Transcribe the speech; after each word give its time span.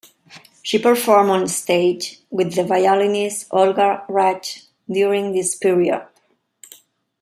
She 0.63 0.79
performed 0.79 1.29
on 1.29 1.47
stage 1.47 2.21
with 2.31 2.55
the 2.55 2.63
violinist 2.63 3.45
Olga 3.51 4.03
Rudge 4.09 4.63
during 4.89 5.31
this 5.33 5.53
period. 5.55 6.07